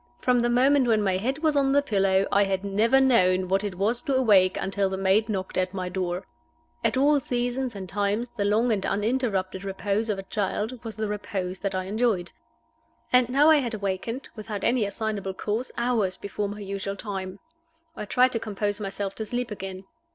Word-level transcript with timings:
From 0.17 0.39
the 0.39 0.49
moment 0.49 0.87
when 0.87 1.03
my 1.03 1.17
head 1.17 1.43
was 1.43 1.55
on 1.55 1.73
the 1.73 1.81
pillow 1.83 2.25
I 2.31 2.43
had 2.45 2.63
never 2.65 2.99
known 2.99 3.47
what 3.47 3.63
it 3.63 3.75
was 3.75 4.01
to 4.01 4.15
awake 4.15 4.57
until 4.59 4.89
the 4.89 4.97
maid 4.97 5.29
knocked 5.29 5.59
at 5.59 5.75
my 5.75 5.89
door. 5.89 6.25
At 6.83 6.97
all 6.97 7.19
seasons 7.19 7.75
and 7.75 7.87
times 7.87 8.29
the 8.29 8.43
long 8.43 8.71
and 8.71 8.83
uninterrupted 8.83 9.63
repose 9.63 10.09
of 10.09 10.17
a 10.17 10.23
child 10.23 10.83
was 10.83 10.95
the 10.95 11.07
repose 11.07 11.59
that 11.59 11.75
I 11.75 11.83
enjoyed. 11.83 12.31
And 13.13 13.29
now 13.29 13.51
I 13.51 13.57
had 13.57 13.75
awakened, 13.75 14.27
without 14.35 14.63
any 14.63 14.85
assignable 14.85 15.35
cause, 15.35 15.71
hours 15.77 16.17
before 16.17 16.49
my 16.49 16.61
usual 16.61 16.95
time. 16.95 17.37
I 17.95 18.05
tried 18.05 18.31
to 18.31 18.39
compose 18.39 18.79
myself 18.79 19.13
to 19.17 19.25
sleep 19.27 19.51
again. 19.51 19.83